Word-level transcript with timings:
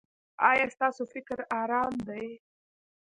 ایا 0.49 0.65
ستاسو 0.73 1.03
فکر 1.13 1.37
ارام 1.61 1.93
دی؟ 2.07 2.25